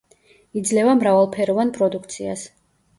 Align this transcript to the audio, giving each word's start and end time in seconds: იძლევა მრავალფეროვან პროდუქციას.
იძლევა 0.61 0.95
მრავალფეროვან 1.03 1.77
პროდუქციას. 1.79 2.53